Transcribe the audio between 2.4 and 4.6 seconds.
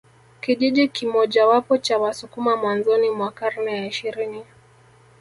mwanzoni mwa karne ya ishirini